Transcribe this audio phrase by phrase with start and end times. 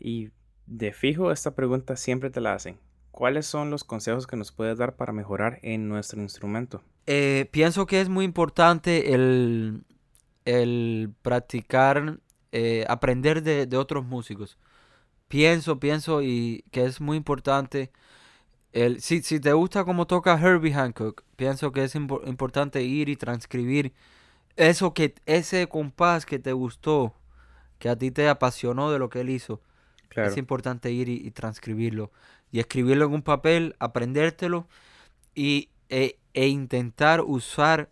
[0.00, 0.30] Y
[0.66, 2.78] de fijo esta pregunta siempre te la hacen.
[3.10, 6.82] ¿Cuáles son los consejos que nos puedes dar para mejorar en nuestro instrumento?
[7.06, 9.84] Eh, pienso que es muy importante el,
[10.44, 12.20] el practicar,
[12.52, 14.58] eh, aprender de, otros músicos.
[15.26, 17.90] Pienso, pienso y que es muy importante.
[18.72, 23.16] El, si, si te gusta cómo toca Herbie Hancock, pienso que es importante ir y
[23.16, 23.92] transcribir
[24.56, 27.14] eso que, ese compás que te gustó,
[27.78, 29.60] que a ti te apasionó de lo que él hizo.
[30.16, 32.10] Es importante ir y, transcribirlo.
[32.50, 34.66] Y escribirlo en un papel, aprendértelo
[35.34, 37.90] y, e, e intentar usar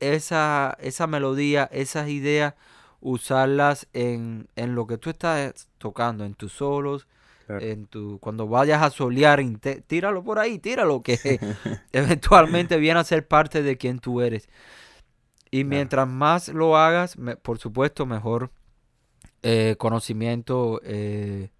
[0.00, 2.54] esa, esa melodía, esas ideas,
[3.00, 7.06] usarlas en, en, lo que tú estás tocando, en tus solos,
[7.48, 9.42] en tu, cuando vayas a solear,
[9.86, 11.18] tíralo por ahí, tíralo, que
[11.92, 14.48] eventualmente viene a ser parte de quien tú eres.
[15.50, 18.50] Y mientras más lo hagas, por supuesto, mejor
[19.46, 21.50] eh, conocimiento eh,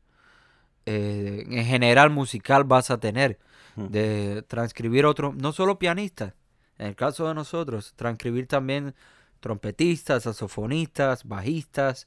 [0.86, 3.38] eh, en general musical vas a tener.
[3.76, 6.32] De transcribir otro, no solo pianistas,
[6.78, 8.94] en el caso de nosotros, transcribir también
[9.40, 12.06] trompetistas, saxofonistas, bajistas,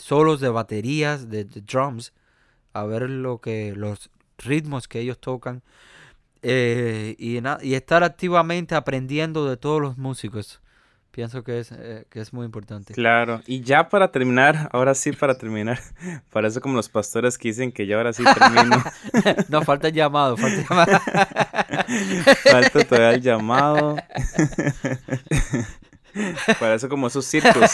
[0.00, 2.12] solos de baterías, de, drums,
[2.72, 5.62] a ver lo que los ritmos que ellos tocan
[6.42, 10.60] y, y estar activamente aprendiendo de todos los músicos.
[11.10, 12.94] Pienso que es, eh, que es muy importante.
[12.94, 15.80] Claro, y ya para terminar, ahora sí para terminar,
[16.30, 18.82] parece como los pastores que dicen que ya ahora sí termino.
[19.48, 21.00] no, falta el llamado, falta el llamado.
[22.50, 23.96] falta todavía el llamado.
[26.58, 27.72] Parece como esos circos.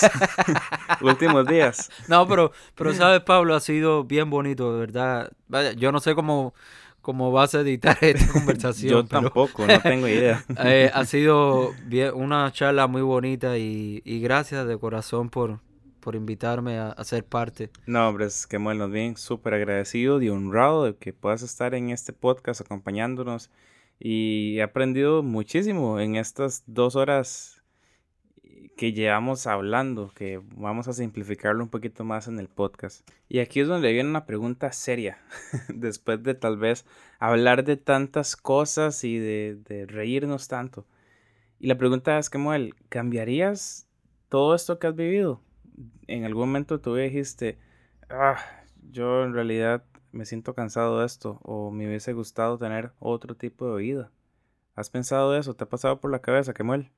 [1.03, 1.91] Últimos días.
[2.09, 5.31] No, pero, pero sabes, Pablo, ha sido bien bonito, de verdad.
[5.49, 6.55] Vaya, yo no sé cómo
[7.07, 8.91] cómo vas a editar esta conversación.
[8.91, 10.45] Yo tampoco, no tengo idea.
[10.65, 15.61] Eh, ha sido bien, una charla muy bonita y, gracias de corazón por,
[16.01, 17.71] por invitarme a, ser parte.
[17.87, 21.91] No, hombre, es que bueno, bien, súper agradecido y honrado de que puedas estar en
[21.91, 23.51] este podcast acompañándonos.
[24.01, 27.56] Y he aprendido muchísimo en estas dos horas
[28.77, 33.09] que llevamos hablando, que vamos a simplificarlo un poquito más en el podcast.
[33.27, 35.19] Y aquí es donde viene una pregunta seria,
[35.69, 36.85] después de tal vez
[37.19, 40.87] hablar de tantas cosas y de, reírnos tanto.
[41.59, 43.89] Y la pregunta es, Kemuel, ¿cambiarías
[44.29, 45.41] todo esto que has vivido?
[46.07, 47.59] En algún momento tú dijiste,
[48.11, 48.37] ah,
[48.91, 53.75] yo en realidad me siento cansado de esto, o me hubiese gustado tener otro tipo
[53.75, 54.13] de vida.
[54.75, 55.55] ¿Has pensado eso?
[55.55, 56.91] ¿Te ha pasado por la cabeza, Kemuel?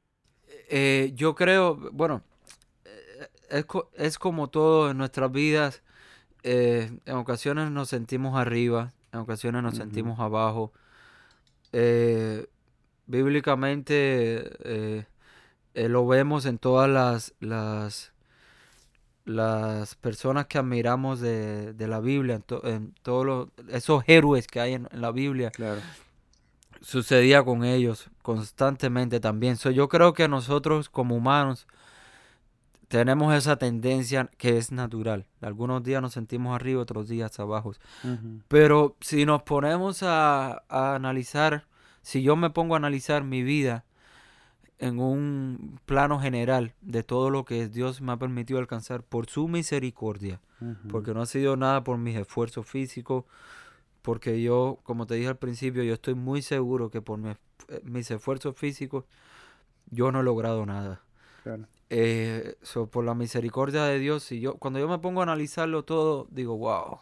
[0.68, 2.22] Eh, yo creo, bueno,
[3.50, 3.64] es,
[3.94, 5.82] es, como todo en nuestras vidas.
[6.42, 10.72] Eh, en ocasiones nos sentimos arriba, en ocasiones nos sentimos abajo.
[11.72, 12.46] Eh,
[13.06, 15.06] bíblicamente
[15.74, 18.12] lo vemos en todas las, las,
[19.24, 25.00] las personas que admiramos de, la Biblia, en, todos esos héroes que hay en, en
[25.00, 25.50] la Biblia.
[25.50, 25.80] Claro
[26.80, 29.56] sucedía con ellos constantemente también.
[29.56, 31.66] yo creo que nosotros como humanos
[32.88, 35.26] tenemos esa tendencia que es natural.
[35.42, 37.74] Algunos días nos sentimos arriba, otros días abajo.
[38.48, 41.66] Pero si nos ponemos a, analizar,
[42.02, 43.84] si yo me pongo a analizar mi vida
[44.78, 49.48] en un plano general de todo lo que Dios me ha permitido alcanzar por su
[49.48, 50.40] misericordia,
[50.90, 53.24] porque no ha sido nada por mis esfuerzos físicos,
[54.08, 57.36] porque yo, como te dije al principio, yo estoy muy seguro que por eh,
[57.82, 59.04] mis esfuerzos físicos
[59.90, 61.02] yo no he logrado nada.
[61.90, 62.56] Eh,
[62.90, 66.56] por la misericordia de Dios, y yo, cuando yo me pongo a analizarlo todo, digo,
[66.56, 67.00] wow,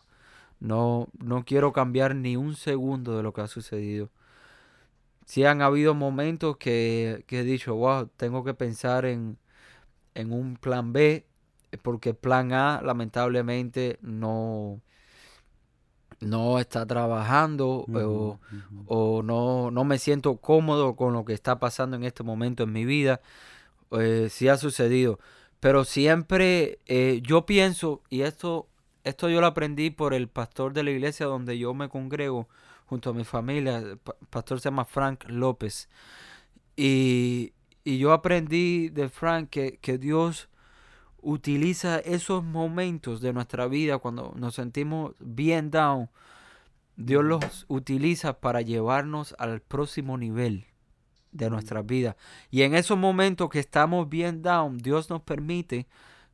[0.58, 4.10] no, no quiero cambiar ni un segundo de lo que ha sucedido.
[5.26, 9.38] Si han habido momentos que, que he dicho, wow, tengo que pensar en,
[10.14, 11.24] en un plan B,
[11.82, 14.80] porque el plan A lamentablemente no,
[16.20, 17.86] no está trabajando
[18.86, 22.72] o, no, no, me siento cómodo con lo que está pasando en este momento en
[22.72, 23.20] mi vida.
[23.92, 25.18] Eh, sí ha sucedido.
[25.60, 28.68] Pero siempre eh, yo pienso, y esto,
[29.04, 32.48] esto yo lo aprendí por el pastor de la iglesia donde yo me congrego
[32.86, 33.78] junto a mi familia.
[33.78, 33.98] El
[34.30, 35.88] pastor se llama Frank López.
[36.76, 37.52] Y,
[37.84, 40.48] y yo aprendí de Frank que, que Dios
[41.26, 46.08] utiliza esos momentos de nuestra vida cuando nos sentimos bien down.
[46.94, 50.66] Dios los utiliza para llevarnos al próximo nivel
[51.32, 52.16] de nuestra vida.
[52.52, 55.88] Y en esos momentos que estamos bien down, Dios nos permite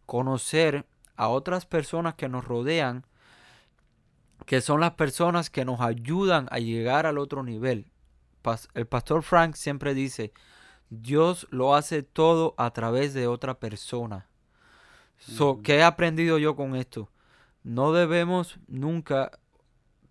[0.04, 0.84] conocer
[1.16, 3.06] a otras personas que nos rodean,
[4.44, 7.86] que son las personas que nos ayudan a llegar al otro nivel.
[8.74, 10.34] El pastor Frank siempre dice,
[10.90, 14.28] Dios lo hace todo a través de otra persona.
[15.26, 17.08] So, ¿Qué he aprendido yo con esto?
[17.64, 19.38] no debemos nunca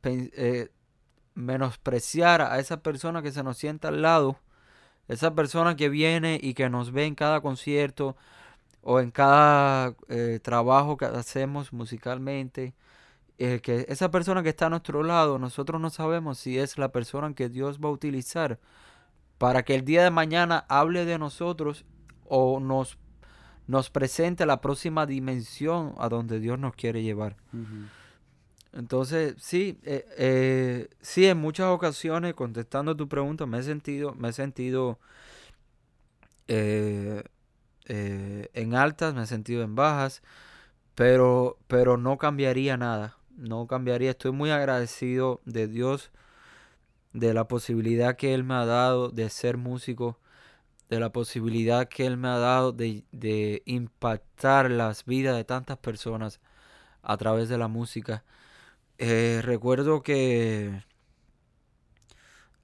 [0.03, 0.69] eh,
[1.35, 4.39] menospreciar a esa persona que se nos sienta al lado,
[5.07, 8.15] esa persona que viene y que nos ve en cada concierto
[8.81, 12.73] o en cada eh, trabajo que hacemos musicalmente,
[13.37, 16.91] eh, que esa persona que está a nuestro lado, nosotros no sabemos si es la
[16.91, 18.59] persona que Dios va a utilizar
[19.37, 21.85] para que el día de mañana hable de nosotros
[22.25, 22.97] o nos,
[23.67, 27.37] nos presente la próxima dimensión a donde Dios nos quiere llevar.
[28.73, 34.29] Entonces, sí, eh, eh, sí, en muchas ocasiones, contestando tu pregunta, me he sentido, me
[34.29, 34.99] he sentido
[36.47, 37.23] en
[38.75, 40.21] altas, me he sentido en bajas,
[40.95, 44.11] pero, pero no cambiaría nada no cambiaría.
[44.11, 46.11] Estoy muy agradecido de Dios,
[47.13, 50.17] de la posibilidad que Él me ha dado de ser músico,
[50.91, 56.41] de la posibilidad que Él me ha dado de, impactar las vidas de tantas personas
[57.01, 58.25] a través de la música.
[58.97, 60.83] Eh, recuerdo que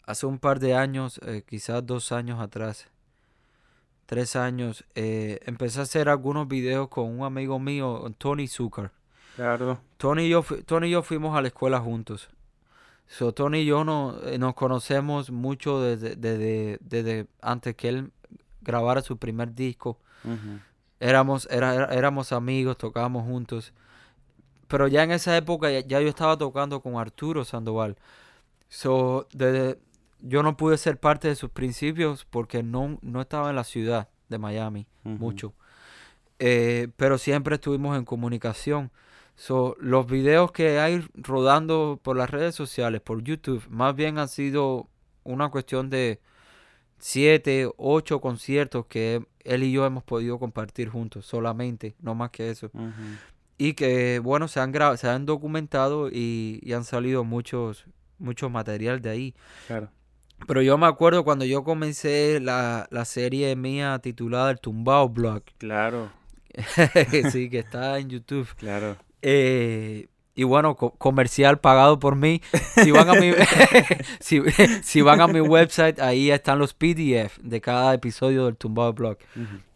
[0.03, 2.89] hace un par de años, eh, quizás dos años atrás,
[4.05, 8.91] tres años, eh, empecé a hacer algunos videos con un amigo mío, Tony Zucker.
[9.37, 9.79] Claro.
[9.95, 12.29] Tony y yo, Tony y yo fuimos a la escuela juntos.
[13.07, 18.11] So, Tony y yo no, nos conocemos mucho desde, desde, antes que él
[18.61, 19.97] grabara su primer disco.
[20.99, 23.73] éramos, era, éramos amigos, tocábamos juntos.
[24.67, 27.97] Pero ya en esa época ya, yo estaba tocando con Arturo Sandoval.
[28.69, 29.79] So, desde,
[30.19, 34.09] yo no pude ser parte de sus principios porque no, no estaba en la ciudad
[34.29, 35.53] de Miami mucho.
[36.39, 38.91] Eh, pero siempre estuvimos en comunicación.
[39.35, 44.27] So, los videos que hay rodando por las redes sociales, por YouTube, más bien han
[44.27, 44.89] sido
[45.23, 46.19] una cuestión de
[46.99, 52.49] siete, ocho conciertos que él y yo hemos podido compartir juntos, solamente, no más que
[52.49, 52.69] eso.
[53.57, 57.85] Y que, bueno, se han, se han documentado y, han salido muchos,
[58.19, 59.35] muchos material de ahí.
[59.67, 59.89] Claro.
[60.45, 65.43] Pero yo me acuerdo cuando yo comencé la, la serie mía titulada El Tumbao Blog.
[65.57, 66.11] Claro.
[67.31, 68.47] sí, que está en YouTube.
[68.55, 68.97] Claro.
[69.21, 72.43] Eh, y bueno, comercial pagado por mí.
[72.75, 73.33] Si van, a mi,
[74.83, 79.17] si, van a mi website, ahí están los PDF de cada episodio del Tumbado Blog.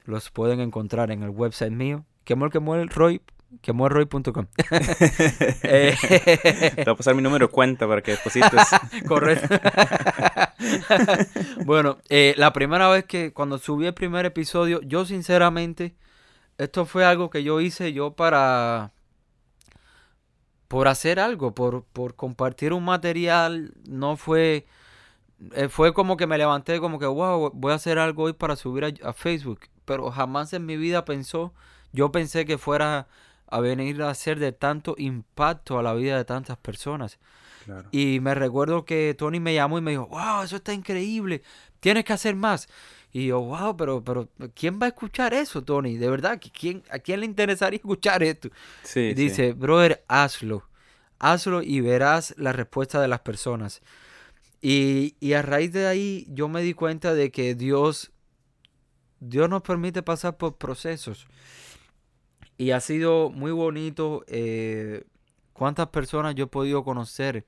[0.06, 2.60] Los pueden encontrar en el website mío, que que
[2.90, 3.22] Roy,
[5.62, 5.96] Te
[6.86, 8.68] voy a pasar mi número de cuenta para que deposites.
[9.08, 9.60] Correcto.
[11.66, 15.96] bueno, eh, la primera vez que cuando subí el primer episodio, yo sinceramente,
[16.60, 18.92] esto fue algo que yo hice yo para
[20.72, 24.66] por hacer algo, por, por compartir un material, no fue,
[25.54, 28.56] eh, fue como que me levanté como que, wow, voy a hacer algo hoy para
[28.56, 31.54] subir a, Facebook, pero jamás en mi vida pensó,
[31.92, 33.10] yo pensé que fuera
[33.48, 37.20] a venir a hacer de tanto impacto a la vida de tantas personas.
[37.92, 41.44] Y me recuerdo que Tony me llamó y me dijo, wow, eso está increíble,
[41.82, 42.70] tienes que hacer más.
[43.14, 45.98] Y yo, wow, pero, pero ¿quién va a escuchar eso, Tony?
[45.98, 48.50] De verdad, ¿quién, ¿a quién le interesaría escuchar esto?
[48.84, 50.68] Sí, Dice, brother, hazlo.
[51.20, 53.82] Hazlo y verás la respuesta de las personas.
[54.62, 58.12] Y, y, a raíz de ahí yo me di cuenta de que Dios,
[59.20, 61.28] Dios nos permite pasar por procesos.
[62.58, 65.04] Y ha sido muy bonito eh,
[65.54, 67.46] cuántas personas yo he podido conocer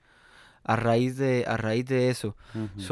[0.64, 2.36] a raíz de, a raíz de eso.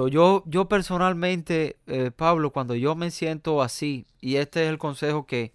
[0.10, 5.26] yo, yo personalmente, eh, Pablo, cuando yo me siento así, y este es el consejo
[5.26, 5.54] que,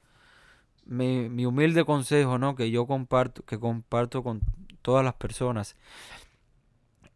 [0.87, 2.55] mi, mi, humilde consejo, ¿no?
[2.55, 4.41] Que yo comparto, que comparto con
[4.83, 5.77] todas las personas.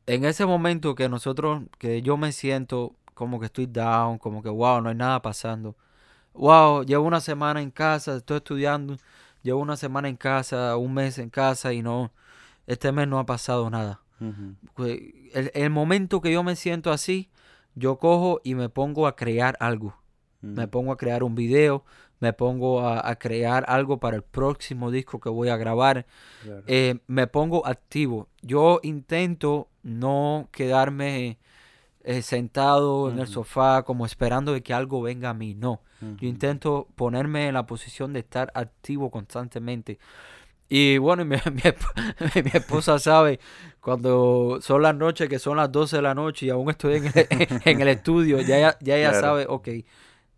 [0.06, 4.48] En ese momento que nosotros, que yo me siento como que estoy down, como que
[4.48, 5.76] wow, no hay nada pasando.
[6.34, 8.96] Wow, llevo una semana en casa, estoy estudiando,
[9.42, 12.12] llevo una semana en casa, un mes en casa y no,
[12.66, 14.00] este mes no ha pasado nada.
[14.74, 15.00] Pues,
[15.32, 17.30] el, momento que yo me siento así,
[17.74, 19.96] yo cojo y me pongo a crear algo.
[20.42, 21.84] Me pongo a crear un video,
[22.18, 26.06] me pongo a, crear algo para el próximo disco que voy a grabar.
[26.66, 28.28] Eh, me pongo activo.
[28.42, 31.38] Yo intento no quedarme
[32.02, 35.54] eh, sentado en el sofá como esperando de que algo venga a mí.
[35.54, 35.82] No.
[36.00, 39.98] Yo intento ponerme en la posición de estar activo constantemente.
[40.70, 41.36] Y bueno, mi,
[42.34, 43.40] mi, esposa sabe,
[43.80, 47.06] cuando son las noches, que son las 12 de la noche y aún estoy en
[47.06, 47.12] el,
[47.64, 49.68] en el estudio, ya, ya ella sabe, ok,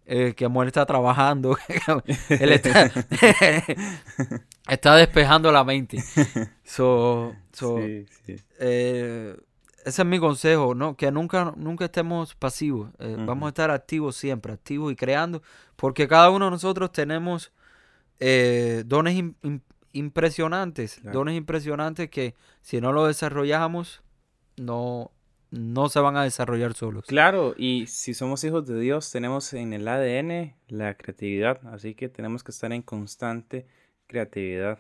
[0.05, 1.57] eh, que Amor está trabajando,
[2.29, 2.91] él está,
[4.69, 6.03] está, despejando la mente.
[6.65, 9.37] So, so eh,
[9.85, 10.97] ese es mi consejo, ¿no?
[10.97, 12.91] Que nunca, nunca estemos pasivos.
[12.99, 15.41] Eh, vamos a estar activos siempre, activos y creando,
[15.77, 17.53] porque cada uno de nosotros tenemos
[18.19, 19.15] dones
[19.93, 21.19] impresionantes, Claro.
[21.19, 24.03] dones impresionantes que si no los desarrollamos,
[24.57, 25.11] no,
[25.51, 27.05] no se van a desarrollar solos.
[27.07, 32.09] Claro, y si somos hijos de Dios, tenemos en el ADN la creatividad, así que
[32.09, 33.67] tenemos que estar en constante
[34.07, 34.79] creatividad.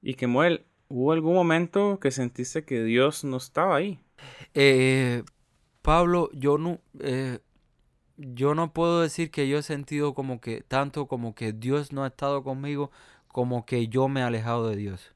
[0.00, 3.98] Y que Muel, ¿hubo algún momento que sentiste que Dios no estaba ahí?
[4.54, 5.22] Eh,
[5.80, 7.38] Pablo, yo no, eh,
[8.16, 12.04] yo no puedo decir que yo he sentido como que tanto como que Dios no
[12.04, 12.90] ha estado conmigo,
[13.32, 15.12] como que yo me he alejado de Dios.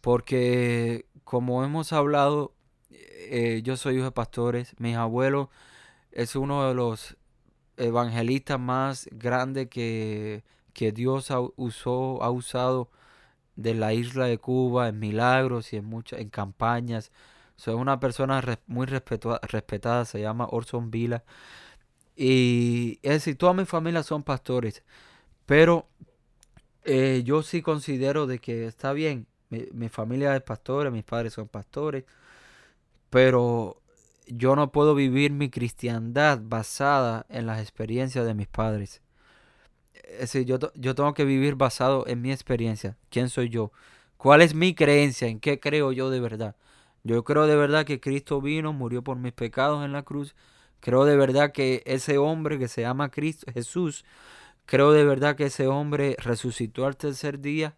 [0.00, 2.52] Porque como hemos hablado,
[2.90, 5.48] eh, yo soy hijo de pastores, mis abuelos
[6.12, 7.16] es uno de los
[7.76, 12.90] evangelistas más grandes que, que Dios ha, usó, ha usado
[13.56, 17.10] de la isla de Cuba en milagros y en muchas en campañas.
[17.56, 21.24] Soy una persona muy respetua- respetada, se llama Orson Vila.
[22.16, 24.82] Y es decir, toda mi familia son pastores,
[25.46, 25.86] pero
[26.88, 29.26] eh, yo sí considero de que está bien.
[29.50, 32.04] Mi, mi familia es pastores, mis padres son pastores,
[33.10, 33.80] pero
[34.26, 39.02] yo no puedo vivir mi cristiandad basada en las experiencias de mis padres.
[40.04, 42.96] Es decir, yo, yo tengo que vivir basado en mi experiencia.
[43.10, 43.72] ¿Quién soy yo?
[44.16, 45.28] ¿Cuál es mi creencia?
[45.28, 46.56] ¿En qué creo yo de verdad?
[47.04, 50.34] Yo creo de verdad que Cristo vino, murió por mis pecados en la cruz.
[50.80, 54.04] Creo de verdad que ese hombre que se llama Cristo, Jesús,
[54.68, 57.74] creo de verdad que ese hombre resucitó al tercer día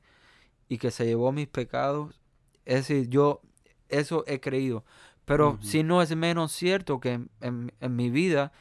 [0.69, 2.21] y que se llevó mis pecados.
[2.67, 3.41] Es decir, yo
[3.89, 4.85] eso he creído.
[5.25, 8.53] Pero si no es menos cierto que en, en- en mi vida,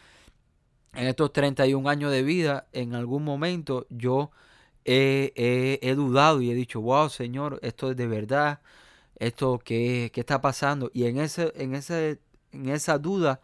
[0.93, 4.29] en estos 31 años de vida, en algún momento yo
[4.85, 8.61] he, he- he dudado y he dicho, wow, Señor, esto es de verdad,
[9.17, 10.91] esto qué está pasando.
[10.93, 12.19] Y en, ese, en, ese,
[12.51, 13.41] en esa duda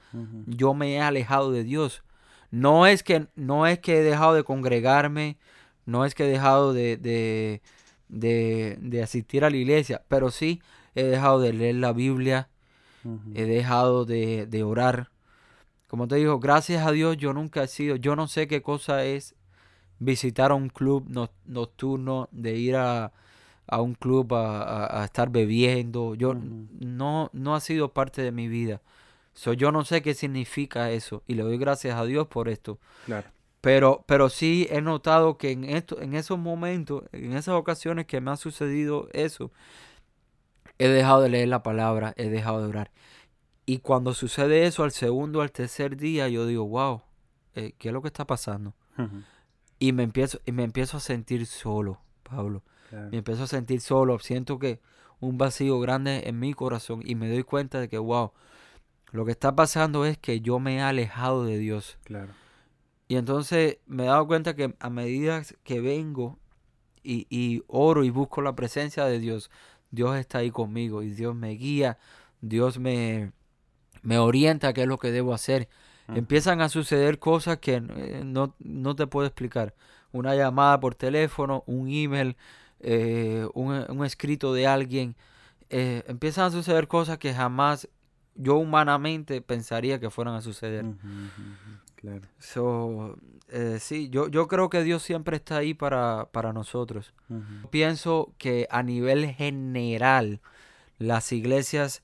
[0.47, 2.03] yo me he alejado de Dios.
[2.51, 5.37] No es que, no es que he dejado de congregarme,
[5.85, 7.61] no es que he dejado de, de,
[8.09, 10.61] de- de asistir a la iglesia, pero sí
[10.95, 12.49] he dejado de leer la Biblia,
[13.33, 15.09] he dejado de, de orar.
[15.87, 19.05] Como te digo, gracias a Dios yo nunca he sido, yo no sé qué cosa
[19.05, 19.35] es
[19.99, 23.13] visitar a un club no- nocturno, de ir a,
[23.67, 26.15] a un club a, a- a estar bebiendo.
[26.15, 28.81] Yo no, no ha sido parte de mi vida.
[29.35, 32.79] So, yo no sé qué significa eso y le doy gracias a Dios por esto.
[33.05, 33.27] Claro.
[33.59, 38.21] Pero, pero sí he notado que en esto, en esos momentos, en esas ocasiones que
[38.21, 39.51] me ha sucedido eso,
[40.77, 42.91] he dejado de leer la palabra, he dejado de orar.
[43.65, 47.01] Y cuando sucede eso al segundo, al tercer día, yo digo, wow,
[47.55, 48.73] eh, ¿qué es lo que está pasando?
[49.79, 52.63] Y me empiezo, y me empiezo a sentir solo, Pablo.
[52.89, 53.09] Claro.
[53.11, 54.19] Me empiezo a sentir solo.
[54.19, 54.79] Siento que
[55.19, 58.31] un vacío grande en mi corazón y me doy cuenta de que, wow,
[59.11, 61.97] lo que está pasando es que yo me he alejado de Dios.
[62.03, 62.33] Claro.
[63.07, 66.37] Y entonces me he dado cuenta que a medida que vengo
[67.03, 69.51] y, y oro y busco la presencia de Dios,
[69.91, 71.97] Dios está ahí conmigo y Dios me guía,
[72.41, 73.31] Dios me,
[74.01, 75.69] me orienta a qué es lo que debo hacer.
[76.07, 76.17] Ujú.
[76.17, 79.75] Empiezan a suceder cosas que eh, no, no te puedo explicar.
[80.11, 82.35] Una llamada por teléfono, un email,
[82.79, 85.15] eh, un, un escrito de alguien.
[85.69, 87.87] eh, empiezan a suceder cosas que jamás
[88.35, 90.85] yo humanamente pensaría que fueran a suceder.
[91.95, 92.21] Claro.
[92.39, 93.17] So,
[93.49, 97.13] eh, sí, yo, yo creo que Dios siempre está ahí para, para nosotros.
[97.29, 97.69] Ujú.
[97.71, 100.39] Pienso que a nivel general,
[100.99, 102.03] las iglesias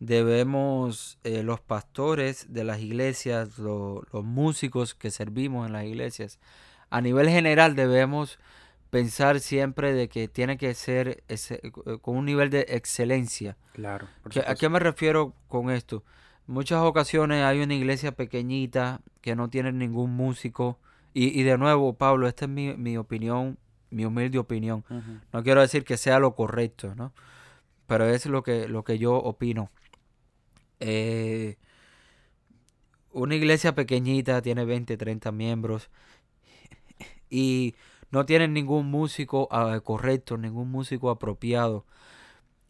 [0.00, 6.38] debemos, eh, los pastores de las iglesias, lo- los músicos que servimos en las iglesias,
[6.90, 8.38] a nivel general debemos
[8.92, 13.56] pensar siempre de que tiene que ser ese- eh, con un nivel de excelencia.
[13.72, 14.06] Claro.
[14.22, 16.04] por ¿Qué- ¿A qué me refiero con esto?
[16.46, 20.78] En muchas ocasiones hay una iglesia pequeñita que no tiene ningún músico.
[21.14, 23.56] Y, y de nuevo, Pablo, esta es mi, mi opinión,
[23.88, 24.84] mi humilde opinión.
[25.32, 27.14] No quiero decir que sea lo correcto, ¿no?
[27.86, 29.70] Pero es lo que, lo que yo opino.
[30.80, 31.56] Eh,
[33.12, 35.88] una iglesia pequeñita tiene 20, 30 miembros
[37.30, 37.74] y
[38.12, 41.84] no tienen ningún músico ah, correcto, ningún músico apropiado.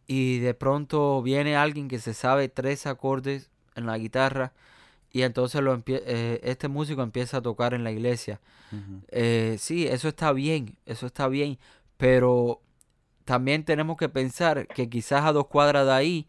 [0.06, 4.52] Y de pronto viene alguien que se sabe tres acordes en la guitarra
[5.10, 8.40] y entonces lo eh, este músico empieza a tocar en la iglesia.
[9.08, 11.58] Eh, sí, eso está bien, eso está bien,
[11.98, 12.62] pero
[13.26, 16.26] también tenemos que pensar que quizás a dos cuadras de ahí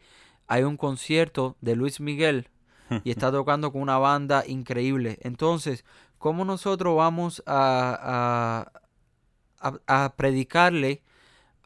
[0.48, 2.50] hay un concierto de Luis Miguel
[3.06, 5.20] y está tocando con una banda increíble.
[5.22, 5.86] Entonces,
[6.18, 8.70] ¿cómo nosotros vamos a,
[9.64, 11.02] a, predicarle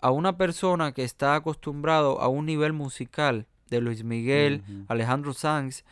[0.02, 4.64] a una persona que está acostumbrado a un nivel musical de Luis Miguel.
[4.88, 5.84] Alejandro Sanz?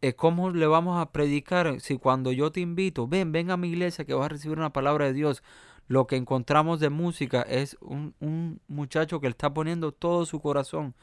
[0.00, 3.68] eh, ¿Cómo le vamos a predicar si cuando yo te invito, ven, ven a mi
[3.68, 5.42] iglesia que vas a recibir una palabra de Dios?
[5.88, 10.94] lo que encontramos de música es un, un muchacho que está poniendo todo su corazón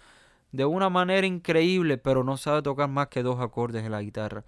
[0.51, 4.43] de una manera increíble, pero no sabe tocar más que dos acordes en la guitarra.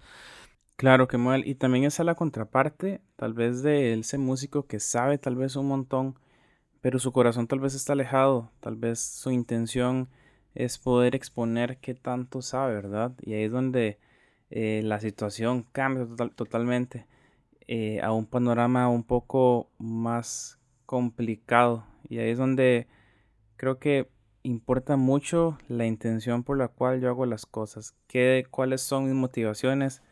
[0.82, 1.46] Claro, que mal.
[1.46, 5.54] Y también esa es la contraparte, tal vez de ese músico que sabe tal vez
[5.54, 6.18] un montón,
[6.80, 10.08] pero su corazón tal vez está alejado, tal vez su intención
[10.56, 13.12] es poder exponer qué tanto sabe, ¿verdad?
[13.22, 14.00] Y ahí es donde
[14.50, 17.06] eh, la situación cambia totalmente
[17.68, 21.86] eh, a un panorama un poco más complicado.
[22.08, 22.88] Y ahí es donde
[23.56, 24.10] creo que
[24.42, 29.14] importa mucho la intención por la cual yo hago las cosas, qué, cuáles son mis
[29.14, 30.02] motivaciones,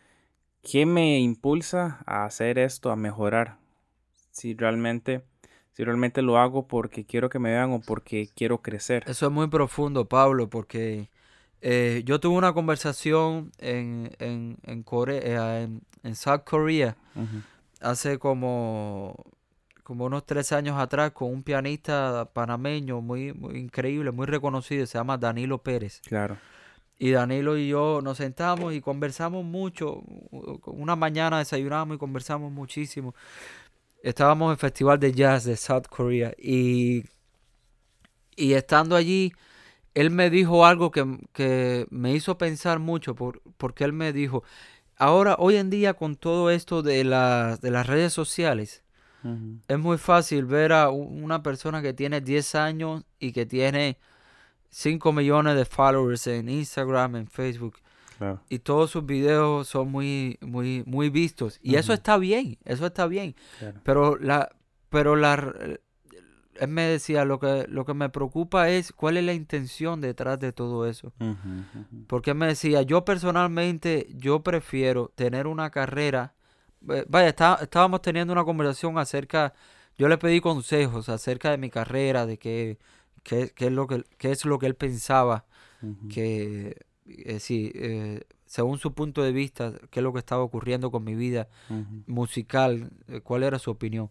[0.63, 3.59] qué me impulsa a hacer esto, a mejorar.
[4.31, 5.23] Si realmente,
[5.73, 9.05] si realmente lo hago porque quiero que me vean o porque quiero crecer.
[9.07, 11.09] Eso es muy profundo, Pablo, porque
[11.61, 16.97] eh, yo tuve una conversación en, en, en Corea, en, en South Korea,
[17.81, 19.15] hace como
[19.91, 25.19] como unos tres años atrás con un pianista panameño muy, increíble, muy reconocido, se llama
[25.19, 26.01] Danilo Pérez.
[26.07, 26.37] Claro.
[27.03, 30.03] Y Danilo y yo nos sentamos y conversamos mucho.
[30.67, 33.15] Una mañana desayunamos y conversamos muchísimo.
[34.03, 37.05] Estábamos en el Festival de Jazz de South Korea y,
[38.37, 39.33] y estando allí,
[39.95, 44.45] él me dijo algo que, me hizo pensar mucho porque él me dijo,
[44.99, 48.85] ahora, hoy en día con todo esto de, de las redes sociales,
[49.69, 53.97] es muy fácil ver a una persona que tiene 10 años y que tiene
[54.71, 57.77] 5 millones de followers en Instagram, en Facebook.
[58.51, 61.59] Y todos sus videos son muy, muy, muy vistos.
[61.63, 63.35] Y eso está bien, eso está bien.
[63.83, 64.55] Pero la,
[64.91, 65.55] pero la,
[66.57, 70.39] él me decía, lo que, lo que me preocupa es cuál es la intención detrás
[70.39, 71.15] de todo eso.
[72.09, 76.35] Porque él me decía, yo personalmente, yo prefiero tener una carrera
[76.81, 79.53] vaya, estábamos teniendo una conversación acerca,
[79.99, 82.39] yo le pedí consejos acerca de mi carrera, de
[83.23, 85.45] qué, qué, es, lo que, es lo que él pensaba,
[86.11, 90.91] que eh, sí, eh, según su punto de vista, qué es lo que estaba ocurriendo
[90.91, 91.49] con mi vida
[92.07, 94.11] musical, eh, cuál era su opinión.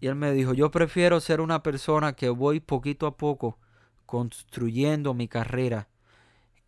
[0.00, 3.58] Y él me dijo, yo prefiero ser una persona que voy poquito a poco
[4.06, 5.88] construyendo mi carrera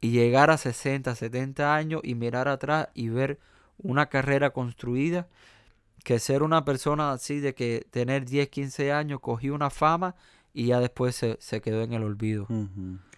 [0.01, 3.39] y llegar a 60, 70 años y mirar atrás y ver
[3.79, 5.29] una carrera construida
[6.05, 10.15] que ser una persona así de que tener 10, 15 años, cogí una fama
[10.55, 12.47] y ya después se, quedó en el olvido.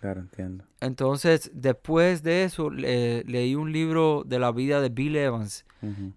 [0.00, 0.64] Claro, entiendo.
[0.80, 5.64] Entonces, después de eso, leí un libro de la vida de Bill Evans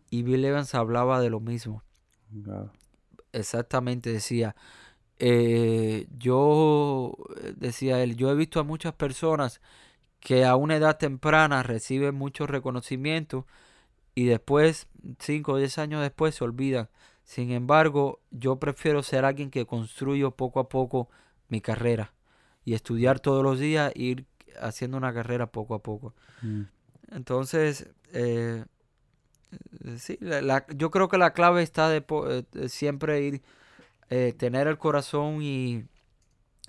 [0.09, 1.83] y Bill Evans hablaba de lo mismo.
[3.33, 4.55] Exactamente, decía,
[5.19, 7.15] eh, yo,
[7.57, 9.61] decía él, yo he visto a muchas personas
[10.19, 13.45] que a una edad temprana reciben mucho reconocimiento,
[14.15, 14.87] y después,
[15.19, 16.89] 5 o 10 años después, se olvidan.
[17.29, 21.09] Sin embargo, yo prefiero ser alguien que construyo poco a poco
[21.47, 22.11] mi carrera
[22.65, 24.25] y estudiar todos los días e ir
[24.59, 26.15] haciendo una carrera poco a poco.
[26.41, 26.63] Mm.
[27.11, 28.65] Entonces, eh,
[29.97, 30.17] sí,
[30.75, 33.43] yo creo que la clave está de, eh, siempre ir,
[34.09, 35.85] eh, tener el corazón y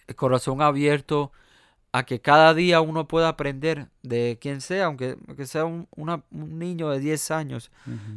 [0.08, 1.32] el corazón abierto
[1.92, 5.88] a que cada día uno pueda aprender de quien sea, aunque, sea un,
[6.30, 7.70] niño de 10 años,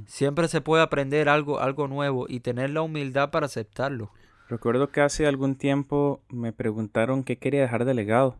[0.05, 4.11] siempre se puede aprender algo, algo nuevo y tener la humildad para aceptarlo.
[4.47, 8.37] Recuerdo que hace algún tiempo me preguntaron qué quería dejar de legado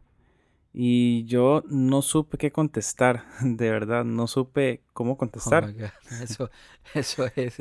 [0.74, 5.66] y yo no supe qué contestar, de verdad, no supe cómo contestar.
[5.66, 6.50] Oh eso,
[6.94, 7.60] eso es.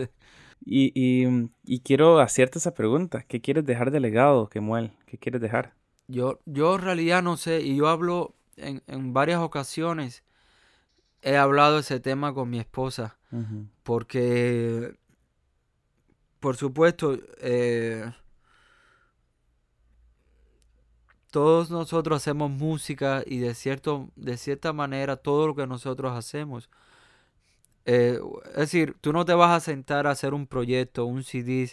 [0.64, 4.92] Y, y, y, quiero hacerte esa pregunta, ¿qué quieres dejar de legado, Kemuel?
[5.06, 5.74] ¿Qué quieres dejar?
[6.08, 10.24] Yo, yo en realidad no sé, y yo hablo en, varias ocasiones,
[11.22, 13.18] he hablado ese tema con mi esposa,
[13.82, 14.94] porque,
[16.40, 18.12] por supuesto, eh,
[21.30, 26.68] todos nosotros hacemos música y de, cierto, de cierta manera todo lo que nosotros hacemos,
[27.84, 31.70] eh, es decir, tú no te vas a sentar a hacer un proyecto, un CD,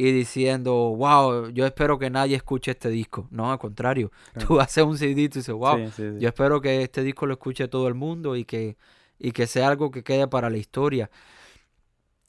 [0.00, 3.26] y diciendo, wow, yo espero que nadie escuche este disco.
[3.32, 4.12] No, al contrario,
[4.46, 7.88] tú haces un CD y dices, wow, yo espero que este disco lo escuche todo
[7.88, 8.76] el mundo y que,
[9.18, 11.10] y que sea algo que quede para la historia.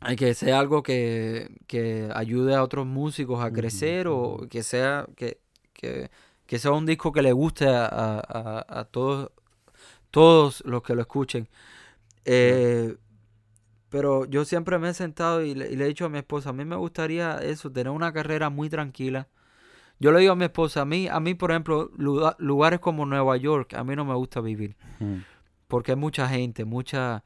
[0.10, 5.06] Y que sea algo que, que ayude a otros músicos a crecer o que sea,
[5.16, 5.40] que,
[5.74, 6.10] que,
[6.48, 9.32] que, sea un disco que le guste a, a, a todos,
[10.10, 11.48] todos los que lo escuchen.
[12.26, 12.96] Eh,
[13.90, 16.66] pero yo siempre me he sentado y le, he dicho a mi esposa, a mí
[16.66, 19.28] me gustaría eso, tener una carrera muy tranquila.
[20.00, 21.92] Yo le digo a mi esposa, a mí, a mí por ejemplo,
[22.38, 24.76] lugares como Nueva York, a mí no me gusta vivir.
[25.68, 27.24] Porque hay mucha gente, mucha,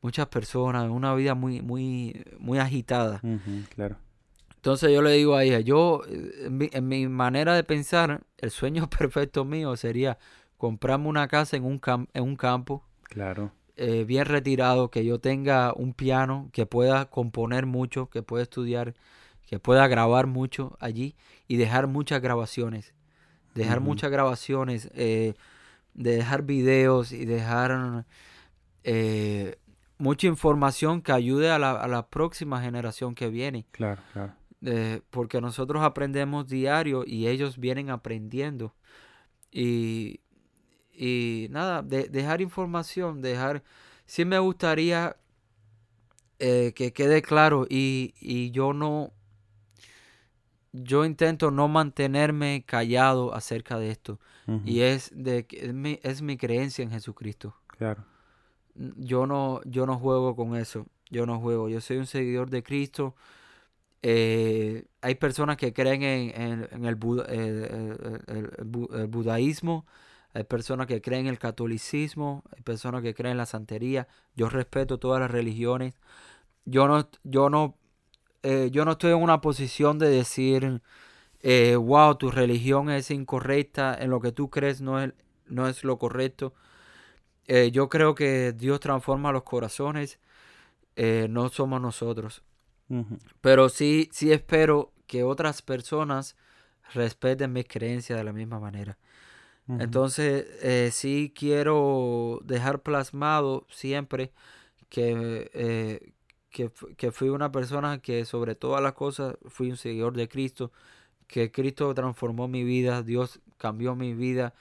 [0.00, 3.20] muchas personas, una vida muy, muy, muy agitada.
[3.74, 3.96] claro.
[4.56, 8.22] Entonces yo le digo a ella, yo, eh, en mi, en mi manera de pensar,
[8.38, 10.16] el sueño perfecto mío sería
[10.56, 13.52] comprarme una casa en un, cam- en un campo Claro.
[13.76, 18.94] Eh, bien retirado, que yo tenga un piano, que pueda componer mucho, que pueda estudiar,
[19.46, 21.16] que pueda grabar mucho allí
[21.48, 22.94] y dejar muchas grabaciones.
[23.54, 25.34] Dejar muchas grabaciones, eh,
[25.94, 28.04] de dejar videos y dejar
[28.82, 29.58] eh,
[29.96, 33.66] mucha información que ayude a la, a la próxima generación que viene.
[33.70, 34.34] Claro, claro.
[35.10, 38.74] Porque nosotros aprendemos diario y ellos vienen aprendiendo.
[39.52, 40.20] Y,
[40.96, 43.62] y nada, de- dejar información, dejar...
[44.06, 45.16] Sí me gustaría
[46.38, 49.12] eh, que quede claro y, y yo no...
[50.72, 54.18] Yo intento no mantenerme callado acerca de esto.
[54.64, 57.54] Y es, de, es, mi, es mi creencia en Jesucristo.
[57.68, 58.04] Claro.
[58.74, 60.86] Yo no, yo no juego con eso.
[61.10, 61.68] Yo no juego.
[61.68, 63.14] Yo soy un seguidor de Cristo.
[64.02, 69.86] Eh, hay personas que creen en, en- en el, buda- eh, el- el el budaísmo.
[70.34, 72.44] Hay personas que creen en el catolicismo.
[72.56, 74.08] Hay personas que creen en la santería.
[74.36, 75.94] Yo respeto todas las religiones.
[76.66, 77.76] Yo no, yo no,
[78.42, 80.82] eh, yo no estoy en una posición de decir,
[81.42, 83.96] eh, wow, tu religión es incorrecta.
[84.00, 85.12] En lo que tú crees no es,
[85.46, 86.54] no es lo correcto.
[87.46, 90.18] Eh, yo creo que Dios transforma los corazones.
[90.96, 92.42] eh, no somos nosotros.
[93.40, 96.36] Pero sí, sí espero que otras personas
[96.92, 98.98] respeten mis creencias de la misma manera.
[99.78, 104.32] Entonces, eh, sí quiero dejar plasmado siempre
[104.90, 106.12] que, eh,
[106.50, 110.72] que, que fui una persona que sobre todas las cosas fui un seguidor de Cristo,
[111.26, 114.54] que Cristo transformó mi vida, Dios cambió mi vida,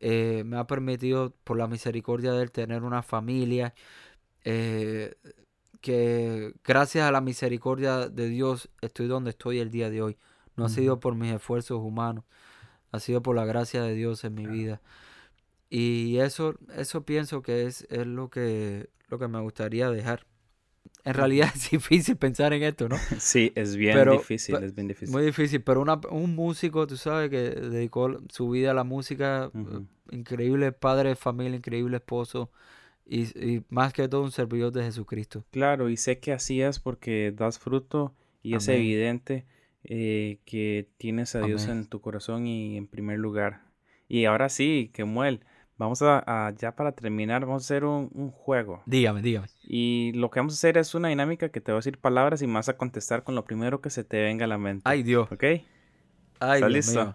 [0.00, 3.74] eh, me ha permitido por la misericordia de Él tener una familia,
[4.44, 5.14] eh,
[5.80, 10.18] que gracias a la misericordia de Dios estoy donde estoy el día de hoy.
[10.56, 12.24] No ha sido por mis esfuerzos humanos,
[12.94, 14.80] ha sido por la gracia de Dios en mi vida.
[15.68, 20.26] Y eso, eso pienso que es, es lo que, lo que me gustaría dejar.
[21.02, 22.96] En realidad es difícil pensar en esto, ¿no?
[23.18, 25.12] Sí, es bien Pero, difícil, es bien difícil.
[25.12, 29.50] Muy difícil, pero una, un músico, tú sabes, que dedicó su vida a la música,
[29.52, 29.80] eh,
[30.12, 32.52] increíble padre de familia, increíble esposo
[33.04, 35.44] y, y más que todo un servidor de Jesucristo.
[35.50, 39.46] Claro, y sé que así es porque das fruto y es evidente
[39.84, 43.62] eh, que tienes a Dios en tu corazón y en primer lugar.
[44.08, 45.40] Y ahora sí, Kemuel,
[45.76, 48.82] vamos a, a- ya para terminar, vamos a hacer un, un juego.
[48.86, 49.48] Dígame, dígame.
[49.66, 52.42] Y lo que vamos a hacer es una dinámica que te voy a decir palabras
[52.42, 54.82] y me vas a contestar con lo primero que se te venga a la mente.
[54.84, 55.30] Ay, Dios.
[55.32, 55.42] ¿Ok?
[56.40, 57.00] Ay, ¿Estás Dios listo?
[57.00, 57.14] mío.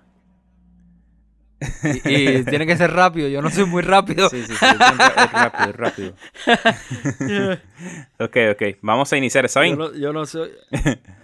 [1.84, 4.30] Y, y tiene que ser rápido, yo no soy muy rápido.
[4.30, 6.14] Sí, sí, sí, es rápido, es rápido.
[8.20, 10.52] Ok, ok, vamos a iniciar, no, yo no soy.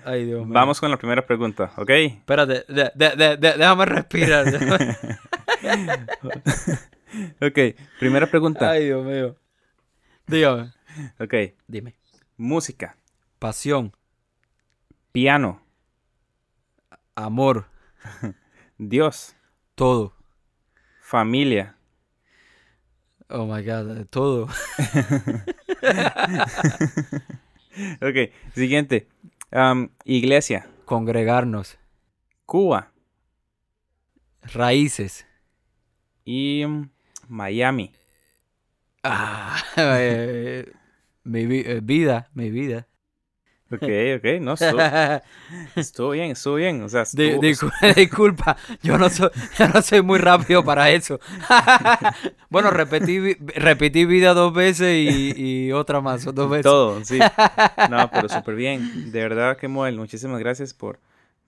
[0.05, 0.53] Ay, Dios mío.
[0.53, 1.89] Vamos con la primera pregunta, ¿ok?
[1.89, 4.45] Espérate, de- de- de- de- déjame respirar.
[7.41, 7.57] Ok,
[7.99, 8.69] primera pregunta.
[8.69, 9.35] Ay, Dios mío.
[10.27, 10.73] Dígame.
[11.19, 11.33] Ok,
[11.67, 11.95] Dime.
[12.37, 12.97] música,
[13.39, 13.93] Pasión,
[15.11, 15.61] piano,
[17.15, 17.67] amor,
[18.77, 19.35] Dios,
[19.75, 20.13] todo.
[21.01, 21.75] familia,
[23.29, 24.47] Oh my God, todo.
[28.01, 29.07] ok, siguiente,
[29.55, 31.77] am, iglesia, Congregarnos,
[32.45, 32.91] Cuba
[34.53, 35.25] raíces.
[36.25, 36.89] y mm,
[37.29, 37.91] Miami.
[39.03, 40.71] Ah, eh,
[41.23, 42.87] mi vi- eh, vida, mi vida.
[43.71, 43.81] Ok,
[44.17, 44.79] ok, no, estuvo,
[45.75, 47.03] estuvo bien, estuvo bien, o sea,
[47.95, 51.19] disculpa, yo no soy, yo no soy muy rápido para eso.
[52.49, 56.63] bueno, repetí, repetí vida dos veces y, y otra más, dos veces.
[56.63, 57.17] Todo, sí.
[57.89, 59.11] No, pero súper bien.
[59.11, 60.99] De verdad que Moel, muchísimas gracias por,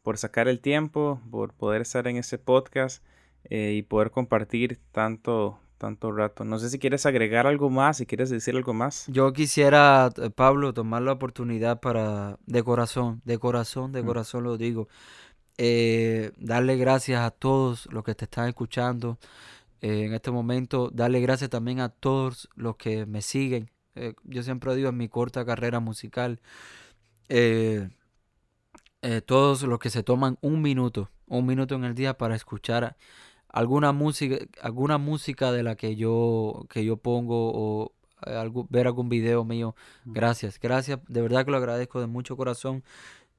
[0.01, 3.03] por sacar el tiempo, por poder estar en este podcast
[3.49, 6.43] eh, y poder compartir tanto, tanto rato.
[6.43, 9.05] No sé si quieres agregar algo más, si quieres decir algo más.
[9.07, 14.05] Yo quisiera, eh, Pablo, tomar la oportunidad para, de corazón, de corazón, de Mm.
[14.05, 14.87] corazón lo digo,
[15.57, 19.17] eh, darle gracias a todos los que te están escuchando
[19.81, 23.69] eh, en este momento, darle gracias también a todos los que me siguen.
[23.95, 26.39] Eh, yo siempre digo en mi corta carrera musical,
[29.25, 32.95] todos los que se toman un minuto, un minuto en el día para escuchar
[33.49, 37.93] alguna música, alguna música de la que yo, que yo pongo o
[38.25, 39.75] eh, ver algún video mío.
[40.05, 42.83] Gracias, gracias, de verdad que lo agradezco de mucho corazón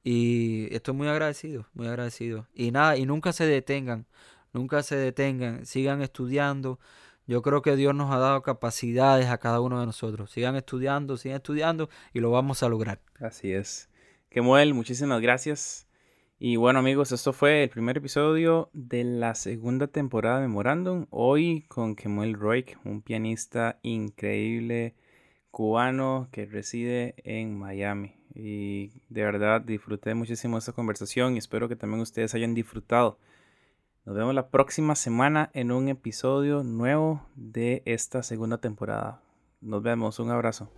[0.03, 2.47] y estoy muy agradecido, muy agradecido.
[2.53, 4.05] Y nada, y nunca se detengan,
[4.53, 6.79] nunca se detengan, sigan estudiando.
[7.27, 10.31] Yo creo que Dios nos ha dado capacidades a cada uno de nosotros.
[10.31, 13.01] Sigan estudiando, sigan estudiando y lo vamos a lograr.
[13.19, 13.89] Así es.
[14.29, 15.88] Kemuel, muchísimas gracias.
[16.41, 21.05] Y bueno amigos, esto fue el primer episodio de la segunda temporada de Memorandum.
[21.09, 24.95] Hoy con Kemuel Roig, un pianista increíble
[25.51, 28.15] cubano que reside en Miami.
[28.33, 33.19] Y de verdad disfruté muchísimo esta conversación y espero que también ustedes hayan disfrutado.
[34.05, 39.21] Nos vemos la próxima semana en un episodio nuevo de esta segunda temporada.
[39.59, 40.71] Nos vemos, un abrazo.